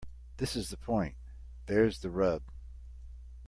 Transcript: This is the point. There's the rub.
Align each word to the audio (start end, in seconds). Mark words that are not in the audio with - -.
This 0.37 0.55
is 0.55 0.71
the 0.71 0.77
point. 0.77 1.13
There's 1.67 1.99
the 1.99 2.09
rub. 2.09 2.41